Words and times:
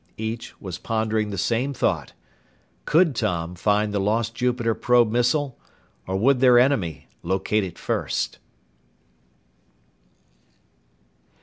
Each 0.17 0.59
was 0.59 0.79
pondering 0.79 1.29
the 1.29 1.37
same 1.37 1.75
thought. 1.75 2.13
_Could 2.87 3.13
Tom 3.13 3.53
find 3.53 3.93
the 3.93 3.99
lost 3.99 4.33
Jupiter 4.33 4.73
probe 4.73 5.11
missile? 5.11 5.59
Or 6.07 6.17
would 6.17 6.39
their 6.39 6.57
enemy 6.57 7.07
locate 7.21 7.63
it 7.63 7.77
first? 7.77 8.39